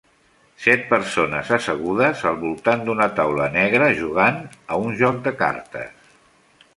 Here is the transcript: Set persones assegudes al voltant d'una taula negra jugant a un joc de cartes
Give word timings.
Set 0.61 0.85
persones 0.93 1.49
assegudes 1.57 2.23
al 2.29 2.39
voltant 2.45 2.81
d'una 2.87 3.09
taula 3.19 3.49
negra 3.57 3.91
jugant 3.99 4.41
a 4.77 4.81
un 4.87 4.97
joc 5.03 5.21
de 5.29 5.35
cartes 5.43 6.17